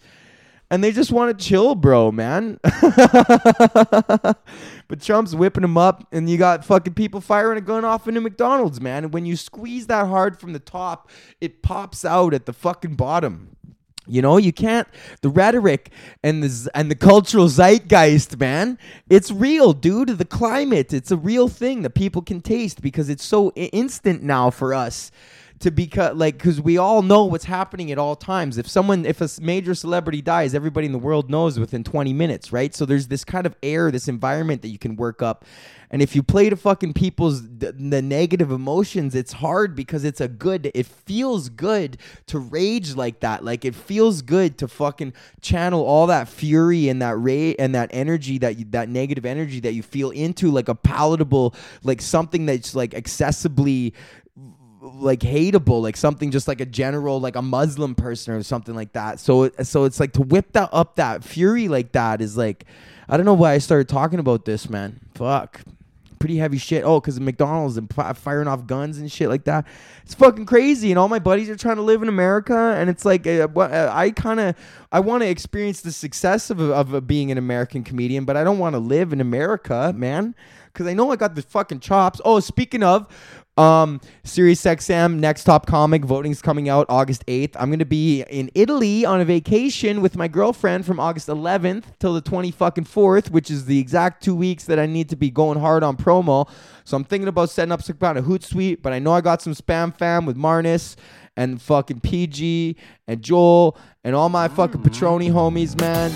and 0.70 0.84
they 0.84 0.92
just 0.92 1.10
want 1.10 1.36
to 1.36 1.44
chill, 1.44 1.74
bro, 1.74 2.12
man. 2.12 2.60
but 2.62 4.36
Trump's 5.00 5.34
whipping 5.34 5.62
them 5.62 5.78
up, 5.78 6.06
and 6.12 6.28
you 6.28 6.36
got 6.36 6.64
fucking 6.64 6.94
people 6.94 7.20
firing 7.20 7.56
a 7.58 7.62
gun 7.62 7.84
off 7.84 8.06
into 8.06 8.20
McDonald's, 8.20 8.80
man. 8.80 9.04
And 9.04 9.12
when 9.12 9.24
you 9.24 9.36
squeeze 9.36 9.86
that 9.86 10.06
hard 10.08 10.38
from 10.38 10.52
the 10.52 10.58
top, 10.58 11.10
it 11.40 11.62
pops 11.62 12.04
out 12.04 12.34
at 12.34 12.44
the 12.46 12.52
fucking 12.52 12.96
bottom. 12.96 13.56
You 14.08 14.22
know, 14.22 14.36
you 14.36 14.52
can't 14.52 14.88
the 15.20 15.28
rhetoric 15.28 15.90
and 16.22 16.42
the 16.42 16.70
and 16.74 16.90
the 16.90 16.94
cultural 16.96 17.48
zeitgeist, 17.48 18.38
man. 18.38 18.78
It's 19.10 19.30
real, 19.30 19.72
dude. 19.72 20.08
The 20.08 20.24
climate, 20.24 20.92
it's 20.92 21.10
a 21.10 21.16
real 21.16 21.48
thing 21.48 21.82
that 21.82 21.90
people 21.90 22.22
can 22.22 22.40
taste 22.40 22.82
because 22.82 23.08
it's 23.08 23.24
so 23.24 23.50
instant 23.52 24.22
now 24.22 24.50
for 24.50 24.74
us 24.74 25.10
to 25.60 25.70
because 25.70 26.14
like 26.14 26.38
because 26.38 26.60
we 26.60 26.78
all 26.78 27.02
know 27.02 27.24
what's 27.24 27.44
happening 27.44 27.90
at 27.90 27.98
all 27.98 28.14
times. 28.14 28.58
If 28.58 28.68
someone, 28.68 29.04
if 29.04 29.20
a 29.20 29.28
major 29.40 29.74
celebrity 29.74 30.22
dies, 30.22 30.54
everybody 30.54 30.86
in 30.86 30.92
the 30.92 30.98
world 30.98 31.30
knows 31.30 31.58
within 31.58 31.82
20 31.82 32.12
minutes, 32.12 32.52
right? 32.52 32.74
So 32.74 32.84
there's 32.84 33.08
this 33.08 33.24
kind 33.24 33.46
of 33.46 33.56
air, 33.62 33.90
this 33.90 34.08
environment 34.08 34.62
that 34.62 34.68
you 34.68 34.78
can 34.78 34.96
work 34.96 35.22
up. 35.22 35.44
And 35.90 36.02
if 36.02 36.14
you 36.14 36.22
play 36.22 36.50
to 36.50 36.56
fucking 36.56 36.92
people's 36.92 37.42
the, 37.42 37.72
the 37.72 38.02
negative 38.02 38.50
emotions, 38.50 39.14
it's 39.14 39.32
hard 39.32 39.74
because 39.74 40.04
it's 40.04 40.20
a 40.20 40.28
good. 40.28 40.70
It 40.74 40.86
feels 40.86 41.48
good 41.48 41.96
to 42.26 42.38
rage 42.38 42.94
like 42.94 43.20
that. 43.20 43.42
Like 43.42 43.64
it 43.64 43.74
feels 43.74 44.20
good 44.22 44.58
to 44.58 44.68
fucking 44.68 45.14
channel 45.40 45.82
all 45.84 46.06
that 46.08 46.28
fury 46.28 46.88
and 46.88 47.00
that 47.00 47.16
rage 47.18 47.56
and 47.58 47.74
that 47.74 47.88
energy 47.92 48.38
that 48.38 48.58
you, 48.58 48.66
that 48.70 48.90
negative 48.90 49.24
energy 49.24 49.60
that 49.60 49.72
you 49.72 49.82
feel 49.82 50.10
into 50.10 50.50
like 50.50 50.68
a 50.68 50.74
palatable, 50.74 51.54
like 51.82 52.02
something 52.02 52.44
that's 52.46 52.74
like 52.74 52.90
accessibly 52.90 53.94
like 54.98 55.20
hateable, 55.20 55.82
like 55.82 55.96
something 55.96 56.30
just 56.30 56.48
like 56.48 56.60
a 56.60 56.66
general, 56.66 57.20
like 57.20 57.36
a 57.36 57.42
Muslim 57.42 57.94
person 57.94 58.34
or 58.34 58.42
something 58.42 58.74
like 58.74 58.92
that. 58.92 59.20
So 59.20 59.50
so 59.62 59.84
it's 59.84 60.00
like 60.00 60.12
to 60.12 60.22
whip 60.22 60.52
that 60.52 60.70
up 60.72 60.96
that 60.96 61.24
fury 61.24 61.68
like 61.68 61.92
that 61.92 62.20
is 62.20 62.36
like, 62.36 62.64
I 63.08 63.16
don't 63.16 63.26
know 63.26 63.34
why 63.34 63.52
I 63.52 63.58
started 63.58 63.88
talking 63.88 64.18
about 64.18 64.44
this, 64.44 64.68
man. 64.68 65.00
Fuck 65.14 65.62
pretty 66.18 66.36
heavy 66.36 66.58
shit. 66.58 66.84
Oh, 66.84 67.00
because 67.00 67.16
of 67.16 67.22
McDonald's 67.22 67.76
and 67.76 67.92
firing 68.16 68.48
off 68.48 68.66
guns 68.66 68.98
and 68.98 69.10
shit 69.10 69.28
like 69.28 69.44
that. 69.44 69.66
It's 70.04 70.14
fucking 70.14 70.46
crazy. 70.46 70.90
And 70.90 70.98
all 70.98 71.08
my 71.08 71.18
buddies 71.18 71.48
are 71.48 71.56
trying 71.56 71.76
to 71.76 71.82
live 71.82 72.02
in 72.02 72.08
America, 72.08 72.56
and 72.76 72.90
it's 72.90 73.04
like 73.04 73.26
uh, 73.26 73.48
uh 73.56 73.90
I 73.92 74.10
kind 74.10 74.40
of 74.40 74.56
I 74.92 75.00
want 75.00 75.22
to 75.22 75.28
experience 75.28 75.80
the 75.80 75.92
success 75.92 76.50
of 76.50 76.60
of 76.60 77.06
being 77.06 77.30
an 77.30 77.38
American 77.38 77.84
comedian, 77.84 78.24
but 78.24 78.36
I 78.36 78.44
don't 78.44 78.58
want 78.58 78.74
to 78.74 78.80
live 78.80 79.12
in 79.12 79.20
America, 79.20 79.92
man. 79.96 80.34
Because 80.72 80.86
I 80.86 80.94
know 80.94 81.10
I 81.10 81.16
got 81.16 81.34
the 81.34 81.42
fucking 81.42 81.80
chops. 81.80 82.20
Oh, 82.24 82.40
speaking 82.40 82.82
of, 82.82 83.08
um, 83.58 84.00
Sirius 84.22 84.62
XM 84.62 85.18
Next 85.18 85.44
Top 85.44 85.66
Comic 85.66 86.04
voting's 86.04 86.40
coming 86.40 86.68
out 86.68 86.86
August 86.88 87.26
8th. 87.26 87.56
I'm 87.58 87.70
gonna 87.70 87.84
be 87.84 88.22
in 88.22 88.50
Italy 88.54 89.04
on 89.04 89.20
a 89.20 89.24
vacation 89.24 90.00
with 90.00 90.16
my 90.16 90.28
girlfriend 90.28 90.86
from 90.86 91.00
August 91.00 91.28
11th 91.28 91.84
till 91.98 92.14
the 92.14 92.20
20 92.20 92.52
fucking 92.52 92.84
4th, 92.84 93.30
which 93.30 93.50
is 93.50 93.64
the 93.64 93.78
exact 93.78 94.22
two 94.22 94.36
weeks 94.36 94.64
that 94.66 94.78
I 94.78 94.86
need 94.86 95.08
to 95.08 95.16
be 95.16 95.30
going 95.30 95.58
hard 95.58 95.82
on 95.82 95.96
promo. 95.96 96.48
So 96.84 96.96
I'm 96.96 97.04
thinking 97.04 97.28
about 97.28 97.50
setting 97.50 97.72
up 97.72 97.82
some 97.82 97.96
kind 97.96 98.16
of 98.16 98.24
Hootsuite, 98.24 98.80
but 98.80 98.92
I 98.92 99.00
know 99.00 99.12
I 99.12 99.20
got 99.20 99.42
some 99.42 99.54
spam 99.54 99.94
fam 99.94 100.24
with 100.24 100.36
Marnus 100.36 100.94
and 101.38 101.62
fucking 101.62 102.00
PG 102.00 102.76
and 103.06 103.22
Joel 103.22 103.78
and 104.02 104.14
all 104.14 104.28
my 104.28 104.48
fucking 104.48 104.82
Patroni 104.82 105.30
homies, 105.30 105.80
man. 105.80 106.12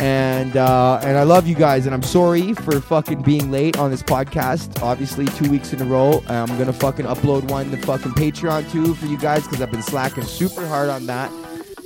And 0.00 0.56
uh, 0.56 1.00
and 1.04 1.16
I 1.16 1.22
love 1.22 1.46
you 1.46 1.54
guys, 1.54 1.86
and 1.86 1.94
I'm 1.94 2.02
sorry 2.02 2.52
for 2.52 2.80
fucking 2.80 3.22
being 3.22 3.52
late 3.52 3.78
on 3.78 3.92
this 3.92 4.02
podcast. 4.02 4.82
Obviously, 4.82 5.26
two 5.26 5.48
weeks 5.48 5.72
in 5.72 5.80
a 5.80 5.84
row. 5.84 6.22
I'm 6.26 6.58
gonna 6.58 6.72
fucking 6.72 7.06
upload 7.06 7.48
one 7.48 7.70
to 7.70 7.76
fucking 7.76 8.12
Patreon 8.12 8.70
too 8.72 8.94
for 8.94 9.06
you 9.06 9.16
guys 9.16 9.44
because 9.44 9.62
I've 9.62 9.70
been 9.70 9.82
slacking 9.82 10.24
super 10.24 10.66
hard 10.66 10.88
on 10.90 11.06
that. 11.06 11.30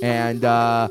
And 0.01 0.43
uh, 0.43 0.89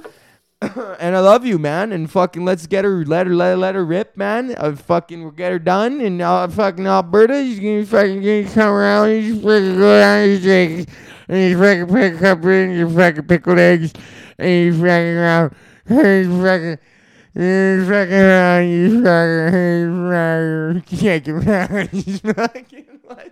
and 0.60 1.16
I 1.16 1.20
love 1.20 1.46
you, 1.46 1.58
man. 1.58 1.92
And 1.92 2.10
fucking 2.10 2.44
let's 2.44 2.66
get 2.66 2.84
her, 2.84 3.04
let 3.04 3.26
her, 3.26 3.34
let 3.34 3.50
her, 3.50 3.56
let 3.56 3.74
her 3.74 3.84
rip, 3.84 4.16
man. 4.16 4.54
I 4.56 4.74
fucking 4.74 5.22
we'll 5.22 5.30
get 5.30 5.52
her 5.52 5.58
done. 5.58 6.00
And 6.00 6.20
uh, 6.20 6.48
fucking 6.48 6.86
Alberta, 6.86 7.44
she's 7.44 7.60
gonna 7.60 7.86
fucking 7.86 8.22
gonna 8.22 8.44
come 8.52 8.72
around 8.72 9.10
and 9.10 9.24
just 9.24 9.42
fucking 9.42 9.76
go 9.76 10.00
down 10.00 10.28
and 10.28 10.42
shake 10.42 10.88
and 11.28 11.50
you 11.50 11.58
fucking 11.58 11.94
pick 11.94 12.22
up 12.22 12.44
in 12.44 12.70
your 12.72 12.88
fucking 12.90 13.26
pickled 13.26 13.58
eggs, 13.58 13.92
and 14.38 14.50
you 14.50 14.72
fucking 14.72 14.88
around, 14.88 15.54
and 15.86 16.32
you 16.32 16.42
fucking. 16.42 16.78
You 17.34 17.84
fucking 17.84 18.14
around, 18.14 18.68
you 18.68 19.04
fucking, 19.04 19.88
you 20.90 21.40
fucking, 21.42 21.90
you 21.92 22.18
fucking, 23.06 23.30